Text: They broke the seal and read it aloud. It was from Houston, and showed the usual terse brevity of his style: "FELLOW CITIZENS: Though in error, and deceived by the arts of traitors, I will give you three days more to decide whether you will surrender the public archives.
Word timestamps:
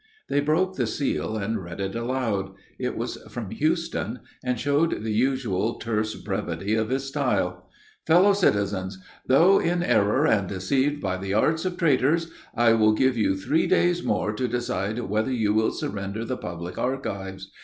They 0.29 0.39
broke 0.39 0.77
the 0.77 0.87
seal 0.87 1.37
and 1.37 1.63
read 1.63 1.79
it 1.79 1.93
aloud. 1.95 2.55
It 2.79 2.97
was 2.97 3.17
from 3.29 3.51
Houston, 3.51 4.21
and 4.43 4.59
showed 4.59 5.03
the 5.03 5.13
usual 5.13 5.75
terse 5.75 6.15
brevity 6.15 6.73
of 6.73 6.89
his 6.89 7.03
style: 7.03 7.69
"FELLOW 8.07 8.33
CITIZENS: 8.33 8.97
Though 9.27 9.59
in 9.59 9.83
error, 9.83 10.25
and 10.25 10.47
deceived 10.49 11.01
by 11.03 11.17
the 11.17 11.35
arts 11.35 11.65
of 11.65 11.77
traitors, 11.77 12.31
I 12.55 12.73
will 12.73 12.93
give 12.93 13.15
you 13.15 13.35
three 13.35 13.67
days 13.67 14.01
more 14.01 14.33
to 14.33 14.47
decide 14.47 14.97
whether 14.97 15.31
you 15.31 15.53
will 15.53 15.69
surrender 15.71 16.25
the 16.25 16.35
public 16.35 16.79
archives. 16.79 17.51